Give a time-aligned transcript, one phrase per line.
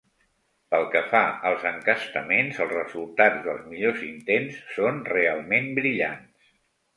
[0.75, 1.19] Pel que fa
[1.49, 6.51] als encastaments, els resultats dels millors intents són realment brillants.